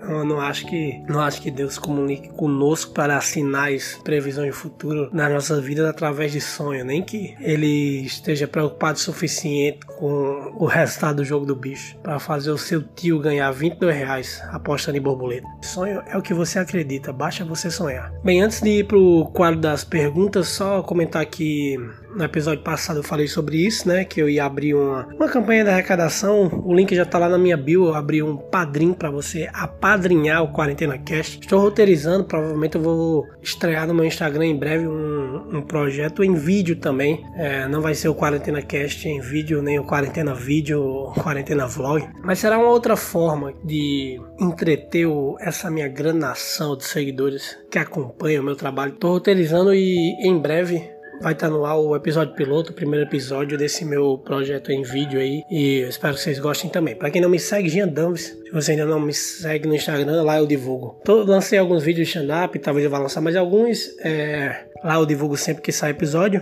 Eu 0.01 0.24
não 0.24 0.39
acho 0.39 0.66
que 0.66 1.04
não 1.07 1.19
acho 1.19 1.42
que 1.42 1.51
Deus 1.51 1.78
comunique 1.78 2.30
conosco 2.30 2.94
para 2.94 3.19
sinais, 3.19 4.00
previsões 4.04 4.48
de 4.48 4.51
futuro 4.51 5.10
nas 5.12 5.31
nossas 5.31 5.63
vidas 5.63 5.86
através 5.88 6.31
de 6.31 6.39
sonho, 6.39 6.86
nem 6.86 7.04
que 7.04 7.36
ele 7.39 8.06
esteja 8.06 8.48
preocupado 8.48 8.98
o 8.98 9.01
suficiente 9.01 9.86
com 9.86 10.54
o 10.57 10.66
resultado 10.66 11.18
do 11.18 11.25
jogo 11.25 11.45
do 11.45 11.56
bicho 11.56 11.98
para 12.01 12.19
fazer 12.19 12.51
o 12.51 12.57
seu 12.57 12.81
tio 12.81 13.19
ganhar 13.19 13.51
22 13.51 13.95
reais 13.95 14.42
apostando 14.51 14.98
em 14.98 15.01
borboleta. 15.01 15.48
Sonho 15.62 16.01
é 16.07 16.18
o 16.18 16.22
que 16.22 16.33
você 16.33 16.60
acredita, 16.60 17.12
basta 17.12 17.44
você 17.44 17.69
sonhar. 17.69 18.12
Bem, 18.24 18.42
antes 18.42 18.62
de 18.62 18.80
ir 18.80 18.88
pro 18.88 19.30
quadro 19.33 19.60
das 19.60 19.83
perguntas, 19.83 20.48
só 20.48 20.81
comentar 20.83 21.25
que 21.25 21.78
no 22.18 22.24
episódio 22.24 22.64
passado 22.64 22.98
eu 22.98 23.04
falei 23.04 23.28
sobre 23.28 23.58
isso, 23.58 23.88
né? 23.88 24.04
Que 24.04 24.22
eu 24.22 24.28
ia 24.28 24.44
abrir 24.44 24.74
uma, 24.74 25.08
uma 25.16 25.30
campanha 25.30 25.64
de 25.64 25.69
arrecadação. 25.69 26.64
O 26.66 26.74
link 26.74 26.96
já 26.96 27.06
tá 27.06 27.19
lá 27.19 27.30
na 27.30 27.38
minha 27.38 27.56
bio. 27.56 27.86
Eu 27.86 27.94
abri 27.94 28.24
um 28.24 28.36
padrinho 28.36 28.96
para 28.96 29.12
você 29.12 29.48
apadrinhar 29.54 30.44
o 30.44 30.52
Quarentena 30.52 30.98
Cast. 30.98 31.40
Estou 31.40 31.60
roteirizando, 31.60 32.24
provavelmente 32.24 32.75
eu 32.75 32.81
vou 32.81 33.28
estrear 33.42 33.88
no 33.88 33.94
meu 33.94 34.04
Instagram 34.04 34.48
em 34.48 34.58
breve 34.58 34.88
um, 34.88 35.58
um 35.58 35.62
projeto 35.62 36.24
em 36.24 36.34
vídeo 36.34 36.75
também. 36.78 37.24
É, 37.36 37.68
não 37.68 37.81
vai 37.81 37.94
ser 37.94 38.10
o 38.10 38.16
Quarentena 38.16 38.64
Cast 38.64 39.08
em 39.08 39.22
vídeo, 39.22 39.62
nem 39.62 39.80
o 39.80 39.86
Quarentena 39.86 40.34
Vídeo, 40.34 41.12
Quarentena 41.22 41.68
Vlog. 41.68 42.08
Mas 42.24 42.40
será 42.40 42.58
uma 42.58 42.69
outra 42.69 42.98
forma 42.98 43.54
de 43.64 44.19
entreter 44.40 45.08
essa 45.40 45.69
minha 45.69 45.88
grande 45.88 46.19
nação 46.19 46.75
de 46.75 46.86
seguidores 46.86 47.58
que 47.69 47.78
acompanham 47.78 48.42
o 48.42 48.46
meu 48.46 48.56
trabalho. 48.56 48.94
Estou 48.94 49.12
roteirizando 49.12 49.74
e 49.74 50.16
em 50.28 50.38
breve 50.40 50.97
Vai 51.22 51.34
estar 51.34 51.50
no 51.50 51.66
ar 51.66 51.78
o 51.78 51.96
episódio 51.96 52.36
piloto, 52.36 52.72
o 52.72 52.75
primeiro 52.75 53.06
episódio 53.06 53.58
desse 53.58 53.84
meu 53.84 54.18
projeto 54.18 54.72
em 54.72 54.84
vídeo 54.84 55.19
aí. 55.19 55.44
E 55.50 55.80
eu 55.80 55.90
espero 55.90 56.14
que 56.14 56.22
vocês 56.22 56.40
gostem 56.40 56.69
também. 56.69 56.96
Para 56.96 57.10
quem 57.10 57.22
não 57.22 57.30
me 57.30 57.40
segue, 57.40 57.69
Jean 57.69 57.88
Danves. 57.88 58.38
Se 58.48 58.52
você 58.52 58.72
ainda 58.72 58.86
não 58.86 59.00
me 59.00 59.14
segue 59.14 59.68
no 59.68 59.75
Instagram, 59.75 60.24
lá 60.24 60.38
eu 60.38 60.48
divulgo. 60.48 61.02
Tô, 61.04 61.24
lancei 61.24 61.60
alguns 61.60 61.84
vídeos 61.84 62.08
de 62.08 62.18
stand-up, 62.18 62.58
talvez 62.60 62.86
eu 62.86 62.92
vá 62.92 62.98
lançar 62.98 63.19
mais 63.19 63.36
alguns. 63.36 63.90
É, 64.00 64.68
Lá 64.84 64.96
eu 64.96 65.06
divulgo 65.06 65.36
sempre 65.38 65.62
que 65.62 65.72
sai 65.72 65.92
episódio. 65.92 66.42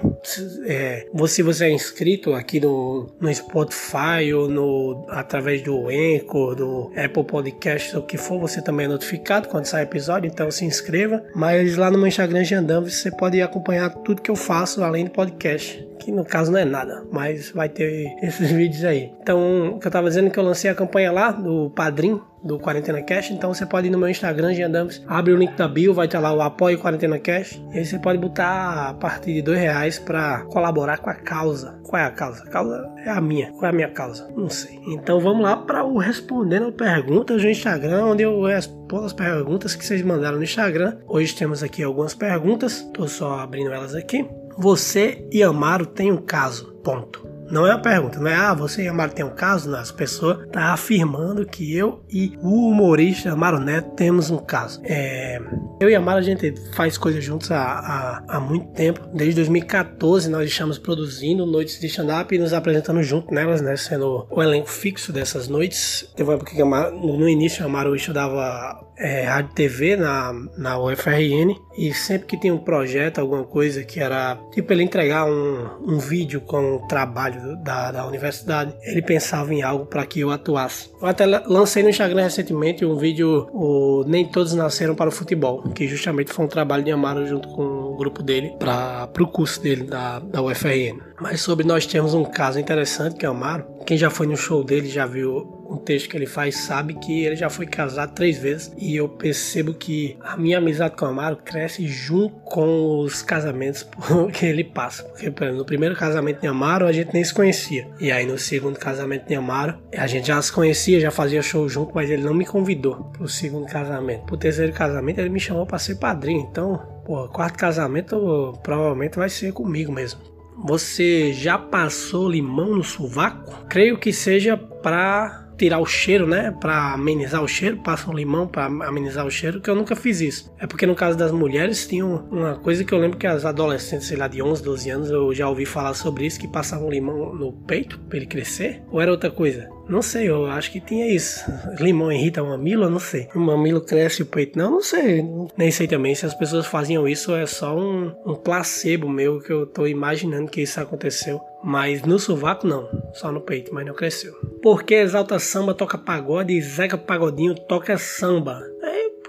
É, 0.66 1.08
se 1.28 1.42
você 1.42 1.66
é 1.66 1.72
inscrito 1.72 2.34
aqui 2.34 2.60
no, 2.60 3.08
no 3.20 3.34
Spotify 3.34 4.34
ou 4.34 4.48
no, 4.48 5.06
através 5.10 5.62
do 5.62 5.88
Anchor, 5.88 6.56
do 6.56 6.92
Apple 6.96 7.24
Podcast, 7.24 7.98
o 7.98 8.02
que 8.02 8.18
for, 8.18 8.40
você 8.40 8.62
também 8.62 8.86
é 8.86 8.90
notificado 8.90 9.48
quando 9.48 9.66
sai 9.66 9.84
episódio, 9.84 10.30
então 10.30 10.50
se 10.52 10.66
inscreva. 10.66 11.24
Mas 11.34 11.78
lá 11.78 11.90
no 11.90 11.98
meu 11.98 12.08
Instagram 12.08 12.44
de 12.44 12.56
Andam 12.56 12.84
você 12.84 13.10
pode 13.12 13.42
acompanhar 13.42 13.90
tudo 13.90 14.22
que 14.22 14.32
eu 14.32 14.36
faço 14.36 14.65
além 14.84 15.06
do 15.06 15.12
podcast. 15.12 15.88
Que 16.00 16.12
no 16.12 16.24
caso 16.26 16.52
não 16.52 16.60
é 16.60 16.66
nada, 16.66 17.06
mas 17.12 17.52
vai 17.52 17.70
ter 17.70 18.16
esses 18.22 18.52
vídeos 18.52 18.84
aí. 18.84 19.12
Então, 19.22 19.76
o 19.76 19.80
que 19.80 19.88
eu 19.88 19.92
tava 19.92 20.08
dizendo 20.08 20.28
é 20.28 20.30
que 20.30 20.40
eu 20.40 20.44
lancei 20.44 20.70
a 20.70 20.76
campanha 20.76 21.12
lá 21.12 21.32
do 21.32 21.70
Padrim 21.72 22.20
do 22.46 22.60
Quarentena 22.60 23.02
Cash. 23.02 23.32
Então 23.32 23.54
você 23.54 23.66
pode 23.66 23.88
ir 23.88 23.90
no 23.90 23.98
meu 23.98 24.08
Instagram, 24.08 24.54
Jean 24.54 24.70
Dames, 24.70 25.04
abre 25.08 25.34
o 25.34 25.36
link 25.36 25.56
da 25.56 25.68
bio, 25.68 25.94
vai 25.94 26.06
estar 26.06 26.20
lá 26.20 26.32
o 26.32 26.42
apoio 26.42 26.80
Quarentena 26.80 27.20
Cash. 27.20 27.62
E 27.74 27.80
aí 27.80 27.86
você 27.86 27.98
pode 27.98 28.20
botar 28.20 28.90
a 28.90 28.94
partir 28.94 29.34
de 29.34 29.42
dois 29.42 29.60
reais 29.60 29.98
para 29.98 30.42
colaborar 30.46 31.00
com 31.00 31.10
a 31.10 31.16
causa. 31.16 31.80
Qual 31.84 32.02
é 32.02 32.06
a 32.06 32.12
causa? 32.12 32.44
A 32.44 32.50
causa 32.50 32.90
é 33.04 33.10
a 33.10 33.20
minha. 33.20 33.52
Qual 33.52 33.66
é 33.66 33.70
a 33.70 33.74
minha 33.74 33.90
causa? 33.90 34.30
Não 34.36 34.50
sei. 34.50 34.80
Então 34.88 35.20
vamos 35.20 35.44
lá 35.44 35.58
para 35.58 35.84
o 35.84 35.98
respondendo 35.98 36.72
perguntas 36.72 37.44
no 37.44 37.50
Instagram, 37.50 38.06
onde 38.06 38.24
eu 38.24 38.44
respondo 38.44 39.06
as 39.06 39.14
perguntas 39.14 39.76
que 39.76 39.86
vocês 39.86 40.02
mandaram 40.02 40.38
no 40.38 40.44
Instagram. 40.44 40.98
Hoje 41.08 41.36
temos 41.36 41.64
aqui 41.64 41.84
algumas 41.84 42.14
perguntas. 42.14 42.82
Tô 42.94 43.08
só 43.08 43.40
abrindo 43.40 43.72
elas 43.72 43.96
aqui. 43.96 44.28
Você 44.58 45.28
e 45.32 45.44
Amaro 45.44 45.86
têm 45.86 46.12
um 46.12 46.18
caso. 46.18 46.74
Ponto. 46.84 47.35
Não 47.50 47.66
é 47.66 47.72
uma 47.72 47.82
pergunta, 47.82 48.20
não 48.20 48.30
é, 48.30 48.36
ah, 48.36 48.54
você 48.54 48.84
e 48.84 48.88
Amaro 48.88 49.14
tem 49.14 49.26
um 49.26 49.30
caso? 49.30 49.70
Não, 49.70 49.80
as 49.80 49.92
pessoas 49.92 50.48
tá 50.52 50.74
afirmando 50.74 51.46
que 51.46 51.76
eu 51.76 52.04
e 52.10 52.38
o 52.42 52.70
humorista 52.70 53.32
Amaro 53.32 53.60
Neto 53.60 53.92
temos 53.92 54.30
um 54.30 54.38
caso. 54.38 54.82
É, 54.84 55.40
eu 55.80 55.90
e 55.90 55.96
Amaro 55.96 56.20
a 56.20 56.22
gente 56.22 56.54
faz 56.74 56.98
coisas 56.98 57.24
juntos 57.24 57.52
há, 57.52 57.62
há, 57.62 58.24
há, 58.28 58.40
muito 58.40 58.74
tempo. 58.74 59.02
Desde 59.14 59.36
2014 59.36 60.30
nós 60.30 60.50
estamos 60.50 60.78
produzindo 60.78 61.46
noites 61.46 61.80
de 61.80 61.88
stand-up 61.88 62.34
e 62.34 62.40
nos 62.40 62.54
apresentando 62.54 63.04
junto 63.04 63.34
nelas, 63.34 63.62
né? 63.62 63.76
Sendo 63.76 64.28
o 64.30 64.42
elenco 64.42 64.70
fixo 64.70 65.12
dessas 65.12 65.48
noites. 65.48 66.10
Teve 66.16 66.30
uma 66.30 66.36
época 66.36 66.52
que 66.52 66.64
no 66.64 67.30
início 67.30 67.66
Amaro 67.66 67.96
estudava 67.96 68.86
é, 68.98 69.24
rádio 69.24 69.54
TV 69.54 69.96
na, 69.96 70.34
na 70.58 70.80
UFRN 70.80 71.56
e 71.78 71.94
sempre 71.94 72.28
que 72.28 72.40
tinha 72.40 72.54
um 72.54 72.58
projeto, 72.58 73.20
alguma 73.20 73.44
coisa 73.44 73.84
que 73.84 74.00
era 74.00 74.38
tipo 74.52 74.72
ele 74.72 74.84
entregar 74.84 75.26
um, 75.26 75.70
um 75.86 76.00
vídeo 76.00 76.42
com 76.42 76.76
um 76.76 76.88
trabalho 76.88 77.35
da, 77.58 77.92
da 77.92 78.08
universidade, 78.08 78.74
ele 78.84 79.02
pensava 79.02 79.54
em 79.54 79.62
algo 79.62 79.86
para 79.86 80.06
que 80.06 80.22
eu 80.22 80.32
atuasse. 80.32 80.90
Eu 81.02 81.08
até 81.08 81.26
lancei 81.26 81.84
no 81.84 81.90
Instagram 81.90 82.24
recentemente 82.24 82.86
um 82.86 82.98
vídeo, 82.98 83.48
o 83.54 84.04
Nem 84.08 84.26
Todos 84.26 84.54
Nasceram 84.54 84.96
para 84.96 85.10
o 85.10 85.12
Futebol, 85.12 85.62
que 85.70 85.88
justamente 85.88 86.32
foi 86.32 86.46
um 86.46 86.48
trabalho 86.48 86.84
de 86.84 86.92
Amaro 86.92 87.26
junto 87.26 87.48
com 87.50 87.64
o 87.64 87.98
grupo 87.98 88.24
dele 88.24 88.56
para 88.60 89.10
o 89.20 89.28
curso 89.28 89.62
dele 89.62 89.84
da, 89.84 90.20
da 90.20 90.42
UFRN. 90.42 91.00
Mas 91.20 91.42
sobre 91.42 91.66
nós 91.66 91.86
temos 91.86 92.14
um 92.14 92.24
caso 92.24 92.60
interessante 92.60 93.16
que 93.16 93.26
é 93.26 93.30
o 93.30 93.32
Amaro. 93.32 93.66
Quem 93.86 93.98
já 93.98 94.10
foi 94.10 94.28
no 94.28 94.36
show 94.36 94.64
dele 94.64 94.88
já 94.88 95.06
viu 95.06 95.55
um 95.70 95.78
texto 95.78 96.10
que 96.10 96.18
ele 96.18 96.26
faz 96.26 96.56
sabe 96.58 96.94
que 96.96 97.24
ele 97.24 97.36
já 97.36 97.50
foi 97.50 97.66
casado 97.66 98.14
três 98.14 98.38
vezes 98.38 98.72
e 98.78 98.96
eu 98.96 99.10
percebo 99.10 99.74
que 99.74 100.18
a 100.22 100.38
minha 100.38 100.58
amizade 100.58 100.96
com 100.96 101.06
o 101.06 101.10
Amaro 101.10 101.38
cresce 101.38 101.88
junto 101.88 102.36
com 102.42 103.00
os 103.00 103.22
casamentos 103.22 103.88
que 104.34 104.46
ele 104.46 104.64
passa. 104.64 105.04
Porque 105.04 105.30
no 105.52 105.66
primeiro 105.66 105.96
casamento 105.96 106.42
de 106.42 106.48
Amaro 106.48 106.86
a 106.86 106.92
gente 106.92 107.14
nem 107.14 107.24
se 107.24 107.34
conhecia 107.34 107.88
e 108.00 108.12
aí 108.12 108.26
no 108.26 108.38
segundo 108.38 108.78
casamento 108.78 109.28
de 109.28 109.36
Amaro 109.36 109.78
a 109.96 110.08
gente 110.08 110.28
já 110.28 110.42
se 110.42 110.52
conhecia, 110.52 111.00
já 111.00 111.12
fazia 111.12 111.42
show 111.42 111.68
junto, 111.68 111.94
mas 111.96 112.10
ele 112.10 112.24
não 112.24 112.34
me 112.34 112.46
convidou 112.46 113.06
pro 113.14 113.28
segundo 113.28 113.66
casamento. 113.66 114.26
Pro 114.26 114.38
terceiro 114.38 114.74
casamento 114.74 115.20
ele 115.20 115.30
me 115.30 115.40
chamou 115.40 115.66
para 115.66 115.80
ser 115.80 115.96
padrinho, 115.96 116.48
então, 116.50 116.78
pô, 117.06 117.28
quarto 117.30 117.58
casamento 117.58 118.58
provavelmente 118.64 119.18
vai 119.18 119.30
ser 119.30 119.52
comigo 119.52 119.92
mesmo. 119.92 120.22
Você 120.64 121.34
já 121.34 121.58
passou 121.58 122.30
limão 122.30 122.76
no 122.76 122.84
sovaco? 122.84 123.66
Creio 123.68 123.98
que 123.98 124.14
seja 124.14 124.56
para 124.56 125.45
tirar 125.58 125.80
o 125.80 125.86
cheiro, 125.86 126.28
né? 126.28 126.52
Para 126.60 126.94
amenizar 126.94 127.44
o 127.44 127.48
cheiro, 127.48 127.78
passa 127.78 128.10
um 128.10 128.14
limão 128.14 128.48
para 128.48 128.66
amenizar 128.66 129.26
o 129.26 129.32
cheiro, 129.32 129.62
que 129.62 129.70
eu 129.70 129.76
nunca 129.76 129.96
fiz 129.96 130.22
isso. 130.22 130.54
É 130.60 130.68
porque 130.68 130.86
no 130.86 130.96
caso 130.96 131.18
das 131.18 131.32
mulheres 131.32 131.88
tinha 131.88 132.06
uma 132.06 132.56
coisa 132.56 132.84
que 132.84 132.94
eu 132.94 133.00
lembro 133.00 133.18
que 133.18 133.28
as 133.28 133.46
adolescentes, 133.46 134.08
sei 134.08 134.18
lá, 134.18 134.28
de 134.28 134.42
11, 134.42 134.64
12 134.64 134.90
anos, 134.90 135.10
eu 135.10 135.34
já 135.34 135.48
ouvi 135.50 135.66
falar 135.66 135.94
sobre 135.94 136.26
isso, 136.26 136.40
que 136.40 136.48
passavam 136.48 136.90
limão 136.90 137.34
no 137.34 137.52
peito 137.52 138.00
para 138.00 138.18
ele 138.18 138.26
crescer, 138.26 138.82
ou 138.92 139.02
era 139.02 139.12
outra 139.12 139.32
coisa? 139.32 139.70
Não 139.88 140.02
sei, 140.02 140.30
eu 140.30 140.48
acho 140.48 140.72
que 140.72 140.80
tinha 140.80 141.08
isso. 141.08 141.44
Limão 141.80 142.12
irrita 142.12 142.42
o 142.42 142.50
mamilo, 142.50 142.86
eu 142.86 142.90
não 142.90 143.00
sei. 143.00 143.28
O 143.36 143.40
mamilo 143.40 143.82
cresce 143.82 144.24
o 144.24 144.26
peito, 144.26 144.58
não, 144.58 144.72
não 144.72 144.82
sei. 144.82 145.24
Nem 145.56 145.70
sei 145.70 145.88
também 145.88 146.16
se 146.16 146.26
as 146.26 146.34
pessoas 146.34 146.66
faziam 146.66 147.08
isso, 147.08 147.34
é 147.34 147.46
só 147.46 147.78
um, 147.78 148.12
um 148.26 148.36
placebo 148.36 149.08
meu 149.08 149.40
que 149.40 149.52
eu 149.52 149.66
tô 149.66 149.86
imaginando 149.86 150.50
que 150.50 150.62
isso 150.62 150.80
aconteceu. 150.80 151.40
Mas 151.64 152.04
no 152.04 152.20
sovaco 152.20 152.68
não, 152.68 152.88
só 153.14 153.32
no 153.32 153.42
peito, 153.42 153.74
mas 153.74 153.86
não 153.86 153.94
cresceu. 153.94 154.34
Porque 154.62 154.94
Exalta 154.96 155.40
Samba 155.40 155.74
toca 155.74 155.98
pagode 155.98 156.54
e 156.54 156.62
Zeca 156.62 156.98
Pagodinho 156.98 157.56
toca 157.56 157.98
samba? 157.98 158.62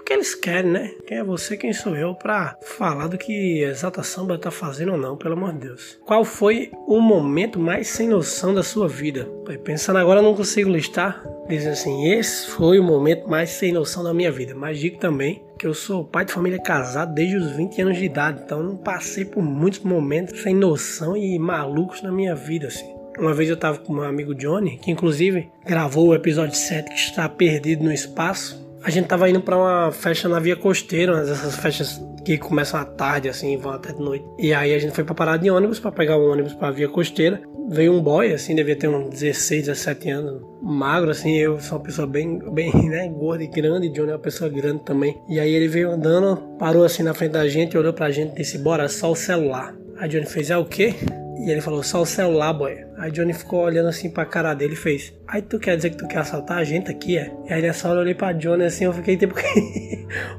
Porque 0.07 0.19
eles 0.19 0.35
querem, 0.35 0.71
né? 0.71 0.91
Quem 1.05 1.17
é 1.17 1.23
você, 1.23 1.57
quem 1.57 1.73
sou 1.73 1.93
eu 1.93 2.15
pra 2.15 2.57
falar 2.61 3.07
do 3.07 3.17
que 3.17 3.61
Exalta 3.61 4.01
Samba 4.03 4.37
tá 4.37 4.49
fazendo 4.49 4.93
ou 4.93 4.97
não, 4.97 5.17
pelo 5.17 5.33
amor 5.33 5.51
de 5.51 5.67
Deus. 5.67 5.99
Qual 6.05 6.23
foi 6.23 6.71
o 6.87 7.01
momento 7.01 7.59
mais 7.59 7.89
sem 7.89 8.07
noção 8.07 8.53
da 8.53 8.63
sua 8.63 8.87
vida? 8.87 9.29
Pensando 9.65 9.99
agora, 9.99 10.21
não 10.21 10.33
consigo 10.33 10.69
listar. 10.69 11.21
Dizem 11.49 11.73
assim, 11.73 12.09
esse 12.09 12.47
foi 12.51 12.79
o 12.79 12.83
momento 12.85 13.27
mais 13.27 13.49
sem 13.49 13.73
noção 13.73 14.01
da 14.01 14.13
minha 14.13 14.31
vida. 14.31 14.55
Mas 14.55 14.79
digo 14.79 14.97
também 14.97 15.43
que 15.59 15.67
eu 15.67 15.73
sou 15.73 16.05
pai 16.05 16.23
de 16.23 16.31
família 16.31 16.61
casado 16.61 17.13
desde 17.13 17.35
os 17.35 17.51
20 17.51 17.81
anos 17.81 17.97
de 17.97 18.05
idade, 18.05 18.43
então 18.45 18.63
não 18.63 18.77
passei 18.77 19.25
por 19.25 19.43
muitos 19.43 19.81
momentos 19.81 20.41
sem 20.41 20.55
noção 20.55 21.17
e 21.17 21.37
malucos 21.37 22.01
na 22.01 22.13
minha 22.13 22.33
vida, 22.33 22.67
assim. 22.67 22.95
Uma 23.19 23.33
vez 23.33 23.49
eu 23.49 23.57
tava 23.57 23.79
com 23.79 23.91
meu 23.91 24.05
amigo 24.05 24.33
Johnny, 24.33 24.77
que 24.77 24.89
inclusive 24.89 25.49
gravou 25.65 26.07
o 26.07 26.15
episódio 26.15 26.55
7 26.55 26.87
que 26.87 26.95
está 26.95 27.27
perdido 27.27 27.83
no 27.83 27.91
espaço. 27.91 28.66
A 28.83 28.89
gente 28.89 29.07
tava 29.07 29.29
indo 29.29 29.41
para 29.41 29.57
uma 29.57 29.91
festa 29.91 30.29
na 30.29 30.39
Via 30.39 30.55
Costeira, 30.55 31.13
uma 31.13 31.23
dessas 31.23 31.55
festas 31.55 32.01
que 32.23 32.37
começam 32.37 32.79
à 32.79 32.85
tarde, 32.85 33.29
assim, 33.29 33.57
vão 33.57 33.71
até 33.71 33.93
de 33.93 33.99
noite. 33.99 34.25
E 34.37 34.53
aí 34.53 34.73
a 34.73 34.79
gente 34.79 34.93
foi 34.93 35.03
pra 35.03 35.15
parar 35.15 35.37
de 35.37 35.49
ônibus 35.49 35.79
para 35.79 35.91
pegar 35.91 36.17
o 36.17 36.31
ônibus 36.31 36.53
pra 36.53 36.71
Via 36.71 36.89
Costeira. 36.89 37.41
Veio 37.69 37.93
um 37.93 38.01
boy, 38.01 38.33
assim, 38.33 38.55
devia 38.55 38.75
ter 38.75 38.87
uns 38.87 39.09
16, 39.09 39.65
17 39.65 40.09
anos, 40.09 40.41
magro, 40.61 41.09
assim, 41.09 41.35
eu 41.37 41.59
sou 41.59 41.77
uma 41.77 41.83
pessoa 41.83 42.07
bem, 42.07 42.39
bem, 42.53 42.71
né, 42.87 43.09
gorda 43.09 43.43
e 43.43 43.47
grande, 43.47 43.89
Johnny 43.89 44.11
é 44.11 44.13
uma 44.13 44.19
pessoa 44.19 44.49
grande 44.49 44.83
também. 44.83 45.21
E 45.27 45.39
aí 45.39 45.53
ele 45.53 45.67
veio 45.67 45.91
andando, 45.91 46.37
parou 46.57 46.85
assim 46.85 47.03
na 47.03 47.13
frente 47.13 47.31
da 47.31 47.47
gente, 47.47 47.77
olhou 47.77 47.93
pra 47.93 48.09
gente 48.11 48.33
e 48.33 48.35
disse, 48.37 48.57
bora, 48.57 48.87
só 48.87 49.11
o 49.11 49.15
celular. 49.15 49.75
Aí 49.97 50.07
Johnny 50.07 50.25
fez, 50.25 50.49
é 50.49 50.57
o 50.57 50.63
quê? 50.63 50.93
E 51.39 51.51
ele 51.51 51.61
falou, 51.61 51.83
só 51.83 52.01
o 52.01 52.05
celular, 52.05 52.53
boy. 52.53 52.86
Aí 52.97 53.11
Johnny 53.11 53.31
ficou 53.31 53.61
olhando 53.61 53.89
assim 53.89 54.09
pra 54.09 54.25
cara 54.25 54.55
dele 54.55 54.73
e 54.73 54.77
fez, 54.77 55.13
aí 55.27 55.41
tu 55.41 55.59
quer 55.59 55.75
dizer 55.75 55.91
que 55.91 55.97
tu 55.97 56.07
quer 56.07 56.17
assaltar 56.17 56.57
a 56.57 56.63
gente 56.63 56.89
aqui, 56.89 57.15
é? 57.15 57.31
E 57.47 57.53
aí 57.53 57.61
nessa 57.61 57.87
hora 57.87 57.99
eu 57.99 58.01
olhei 58.01 58.15
pra 58.15 58.33
Johnny 58.33 58.63
assim, 58.63 58.85
eu 58.85 58.93
fiquei 58.93 59.15
tipo, 59.15 59.35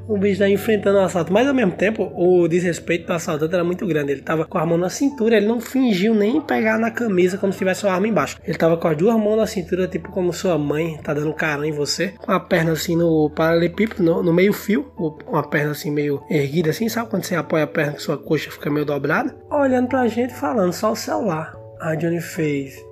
o 0.09 0.17
bicho 0.19 0.41
tá 0.41 0.49
enfrentando 0.49 0.99
o 0.99 1.03
assalto. 1.03 1.33
Mas 1.33 1.47
ao 1.47 1.55
mesmo 1.55 1.73
tempo, 1.73 2.13
o 2.17 2.49
desrespeito 2.49 3.07
do 3.07 3.13
assaltante 3.13 3.55
era 3.55 3.63
muito 3.63 3.87
grande. 3.87 4.11
Ele 4.11 4.23
tava 4.23 4.45
com 4.45 4.59
a 4.59 4.67
mão 4.67 4.77
na 4.77 4.89
cintura, 4.89 5.37
ele 5.37 5.47
não 5.47 5.61
fingiu 5.61 6.15
nem 6.15 6.41
pegar 6.41 6.79
na 6.79 6.91
camisa 6.91 7.39
como 7.39 7.53
se 7.53 7.59
tivesse 7.59 7.85
uma 7.85 7.95
arma 7.95 8.09
embaixo. 8.09 8.39
Ele 8.45 8.59
tava 8.59 8.77
com 8.77 8.89
as 8.89 8.97
duas 8.97 9.15
mãos 9.17 9.37
na 9.37 9.47
cintura, 9.47 9.87
tipo 9.87 10.11
como 10.11 10.33
sua 10.33 10.59
mãe 10.59 10.99
tá 11.03 11.15
dando 11.15 11.33
carão 11.33 11.65
em 11.65 11.73
você. 11.73 12.09
Com 12.19 12.33
a 12.33 12.41
perna 12.41 12.73
assim 12.73 12.97
no 12.97 13.31
paralelepípedo, 13.31 14.03
no, 14.03 14.23
no 14.23 14.33
meio 14.33 14.53
fio, 14.53 14.91
uma 15.27 15.49
perna 15.49 15.73
assim 15.73 15.93
meio 15.93 16.23
erguida 16.29 16.71
assim, 16.71 16.89
sabe 16.89 17.09
quando 17.09 17.25
você 17.25 17.37
apoia 17.37 17.65
a 17.65 17.69
perna 17.69 17.93
que 17.93 18.03
sua 18.03 18.19
coxa 18.19 18.51
fica 18.51 18.69
meio 18.69 18.85
dobrada? 18.85 19.35
Olhando 19.51 19.89
pra 19.89 20.09
gente 20.09 20.35
falando, 20.35 20.73
só 20.73 20.93
o 20.93 20.97
celular. 20.97 21.58
A 21.81 21.95
Johnny 21.95 22.21
fez. 22.21 22.85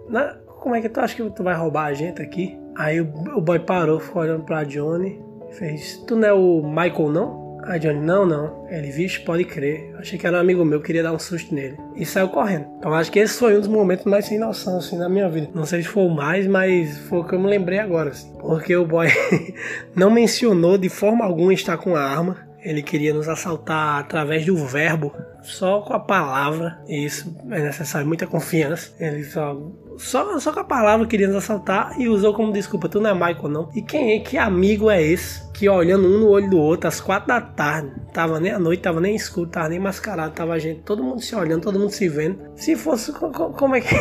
Como 0.46 0.74
é 0.74 0.80
que 0.80 0.88
tu 0.88 1.00
acha 1.00 1.14
que 1.14 1.30
tu 1.30 1.42
vai 1.42 1.54
roubar 1.54 1.86
a 1.86 1.94
gente 1.94 2.20
aqui? 2.20 2.58
Aí 2.76 3.00
o, 3.00 3.06
o 3.36 3.40
boy 3.40 3.58
parou, 3.58 4.00
ficou 4.00 4.22
olhando 4.22 4.44
pra 4.44 4.64
Johnny. 4.64 5.20
Fez. 5.52 5.98
Tu 6.06 6.16
não 6.16 6.28
é 6.28 6.32
o 6.32 6.62
Michael, 6.62 7.10
não? 7.10 7.46
Aí 7.66 7.80
Johnny, 7.80 8.00
não, 8.00 8.24
não. 8.24 8.66
Ele, 8.68 8.90
vixe, 8.90 9.20
pode 9.20 9.44
crer. 9.44 9.92
Achei 9.98 10.16
que 10.18 10.26
era 10.26 10.36
um 10.36 10.40
amigo 10.40 10.64
meu, 10.64 10.80
queria 10.80 11.02
dar 11.02 11.12
um 11.12 11.18
susto 11.18 11.52
nele. 11.52 11.76
E 11.96 12.06
saiu 12.06 12.28
correndo. 12.28 12.66
Então 12.78 12.94
acho 12.94 13.10
que 13.10 13.18
esse 13.18 13.38
foi 13.38 13.56
um 13.56 13.60
dos 13.60 13.68
momentos 13.68 14.04
mais 14.04 14.26
sem 14.26 14.38
noção, 14.38 14.78
assim, 14.78 14.96
na 14.96 15.08
minha 15.08 15.28
vida. 15.28 15.48
Não 15.52 15.66
sei 15.66 15.82
se 15.82 15.88
foi 15.88 16.04
o 16.04 16.08
mais, 16.08 16.46
mas 16.46 16.96
foi 16.98 17.18
o 17.18 17.24
que 17.24 17.34
eu 17.34 17.40
me 17.40 17.48
lembrei 17.48 17.80
agora, 17.80 18.10
assim. 18.10 18.32
Porque 18.38 18.76
o 18.76 18.86
boy 18.86 19.08
não 19.96 20.10
mencionou 20.10 20.78
de 20.78 20.88
forma 20.88 21.24
alguma 21.24 21.52
estar 21.52 21.76
com 21.76 21.96
a 21.96 22.00
arma. 22.00 22.45
Ele 22.66 22.82
queria 22.82 23.14
nos 23.14 23.28
assaltar 23.28 24.00
através 24.00 24.44
do 24.44 24.56
verbo, 24.56 25.14
só 25.42 25.80
com 25.80 25.94
a 25.94 26.00
palavra. 26.00 26.78
E 26.88 27.04
isso 27.04 27.34
é 27.50 27.62
necessário 27.62 28.06
muita 28.06 28.26
confiança. 28.26 28.92
Ele 28.98 29.22
só 29.24 29.56
só, 29.98 30.38
só 30.38 30.52
com 30.52 30.60
a 30.60 30.64
palavra 30.64 31.06
queria 31.06 31.26
nos 31.26 31.36
assaltar 31.36 31.98
e 31.98 32.08
usou 32.08 32.34
como 32.34 32.52
desculpa, 32.52 32.88
tu 32.88 33.00
não 33.00 33.10
é 33.10 33.14
Michael 33.14 33.48
não. 33.48 33.70
E 33.74 33.80
quem 33.80 34.16
é, 34.16 34.20
que 34.20 34.36
amigo 34.36 34.90
é 34.90 35.02
esse? 35.02 35.46
Que 35.52 35.68
olhando 35.68 36.06
um 36.06 36.20
no 36.20 36.28
olho 36.28 36.50
do 36.50 36.58
outro 36.58 36.88
às 36.88 37.00
quatro 37.00 37.28
da 37.28 37.40
tarde, 37.40 37.90
tava 38.12 38.38
nem 38.38 38.52
à 38.52 38.58
noite, 38.58 38.82
tava 38.82 39.00
nem 39.00 39.14
escuro, 39.14 39.48
tava 39.48 39.70
nem 39.70 39.78
mascarado, 39.78 40.34
tava 40.34 40.52
a 40.52 40.58
gente, 40.58 40.80
todo 40.82 41.02
mundo 41.02 41.22
se 41.22 41.34
olhando, 41.34 41.62
todo 41.62 41.78
mundo 41.78 41.90
se 41.90 42.08
vendo. 42.08 42.38
Se 42.56 42.76
fosse, 42.76 43.12
como 43.12 43.74
é 43.74 43.80
que, 43.80 43.94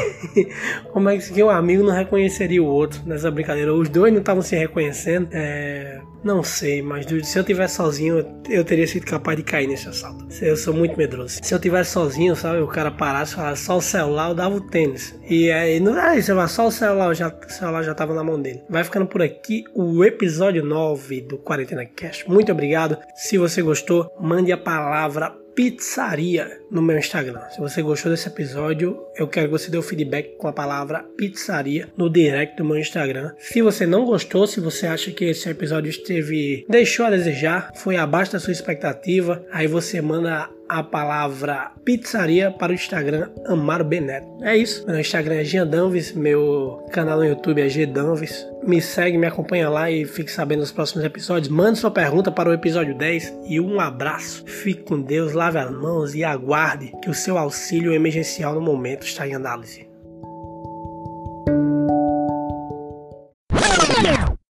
como 0.91 1.09
é 1.09 1.17
que 1.17 1.43
um 1.43 1.49
amigo 1.49 1.83
não 1.83 1.93
reconheceria 1.93 2.61
o 2.61 2.67
outro 2.67 3.01
nessa 3.05 3.31
brincadeira? 3.31 3.73
Os 3.73 3.87
dois 3.87 4.11
não 4.11 4.19
estavam 4.19 4.41
se 4.41 4.55
reconhecendo. 4.55 5.29
É, 5.31 6.01
não 6.25 6.41
sei, 6.41 6.81
mas 6.81 7.05
se 7.05 7.37
eu 7.37 7.43
tivesse 7.43 7.75
sozinho, 7.75 8.41
eu 8.49 8.65
teria 8.65 8.87
sido 8.87 9.05
capaz 9.05 9.37
de 9.37 9.43
cair 9.43 9.67
nesse 9.67 9.87
assalto. 9.87 10.25
Eu 10.41 10.57
sou 10.57 10.73
muito 10.73 10.97
medroso. 10.97 11.39
Se 11.39 11.53
eu 11.53 11.59
tivesse 11.59 11.91
sozinho, 11.91 12.35
sabe, 12.35 12.61
o 12.61 12.67
cara 12.67 12.89
parasse 12.89 13.35
falasse 13.35 13.63
só 13.63 13.77
o 13.77 13.81
celular, 13.81 14.29
eu 14.29 14.35
dava 14.35 14.55
o 14.55 14.61
tênis. 14.61 15.15
E 15.29 15.51
aí 15.51 15.79
não 15.79 15.95
é 15.99 16.17
isso, 16.17 16.31
só 16.47 16.65
o 16.65 16.71
celular, 16.71 17.13
já, 17.13 17.27
o 17.27 17.51
celular 17.51 17.83
já 17.83 17.93
tava 17.93 18.15
na 18.15 18.23
mão 18.23 18.41
dele. 18.41 18.63
Vai 18.67 18.83
ficando 18.83 19.05
por 19.05 19.21
aqui 19.21 19.63
o 19.75 20.03
episódio 20.03 20.65
9 20.65 21.21
do 21.21 21.37
Quarentena 21.37 21.85
Cast. 21.85 22.27
Muito 22.27 22.51
obrigado. 22.51 22.97
Se 23.13 23.37
você 23.37 23.61
gostou, 23.61 24.11
mande 24.19 24.51
a 24.51 24.57
palavra 24.57 25.44
pizzaria 25.55 26.59
no 26.69 26.81
meu 26.81 26.97
Instagram. 26.97 27.41
Se 27.49 27.59
você 27.59 27.81
gostou 27.81 28.11
desse 28.11 28.27
episódio, 28.27 29.01
eu 29.15 29.27
quero 29.27 29.47
que 29.47 29.51
você 29.53 29.71
dê 29.71 29.77
o 29.77 29.81
feedback 29.81 30.35
com 30.37 30.47
a 30.47 30.53
palavra 30.53 31.05
pizzaria 31.17 31.87
no 31.95 32.09
direct 32.09 32.57
do 32.57 32.65
meu 32.65 32.77
Instagram. 32.77 33.31
Se 33.39 33.61
você 33.61 33.85
não 33.85 34.05
gostou, 34.05 34.45
se 34.45 34.59
você 34.59 34.85
acha 34.85 35.11
que 35.11 35.25
esse 35.25 35.49
episódio 35.49 35.89
esteve 35.89 36.65
deixou 36.67 37.05
a 37.05 37.09
desejar, 37.09 37.71
foi 37.75 37.95
abaixo 37.95 38.33
da 38.33 38.39
sua 38.39 38.51
expectativa, 38.51 39.45
aí 39.51 39.67
você 39.67 40.01
manda 40.01 40.49
a 40.67 40.83
palavra 40.83 41.71
pizzaria 41.83 42.51
para 42.51 42.71
o 42.71 42.75
Instagram 42.75 43.29
Amaro 43.45 43.83
Beneto. 43.83 44.27
É 44.41 44.57
isso. 44.57 44.85
Meu 44.85 44.99
Instagram 44.99 45.35
é 45.35 45.43
Giandanves, 45.43 46.13
meu 46.13 46.85
canal 46.91 47.17
no 47.17 47.25
YouTube 47.25 47.61
é 47.61 47.67
Gdanves. 47.67 48.47
Me 48.63 48.81
segue, 48.81 49.17
me 49.17 49.27
acompanha 49.27 49.69
lá 49.69 49.89
e 49.91 50.05
fique 50.05 50.31
sabendo 50.31 50.61
dos 50.61 50.71
próximos 50.71 51.05
episódios. 51.05 51.49
Mande 51.49 51.79
sua 51.79 51.91
pergunta 51.91 52.31
para 52.31 52.49
o 52.49 52.53
episódio 52.53 52.97
10 52.97 53.33
e 53.47 53.59
um 53.59 53.79
abraço. 53.79 54.43
Fique 54.45 54.83
com 54.83 55.01
Deus, 55.01 55.33
lave 55.33 55.59
as 55.59 55.71
mãos 55.71 56.15
e 56.15 56.23
aguarde 56.23 56.91
que 57.01 57.09
o 57.09 57.13
seu 57.13 57.37
auxílio 57.37 57.93
emergencial 57.93 58.55
no 58.55 58.61
momento 58.61 59.05
está 59.05 59.27
em 59.27 59.35
análise. 59.35 59.94